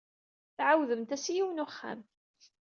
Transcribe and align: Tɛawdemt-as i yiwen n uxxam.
Tɛawdemt-as 0.55 1.25
i 1.27 1.33
yiwen 1.35 1.57
n 1.61 1.63
uxxam. 1.65 1.99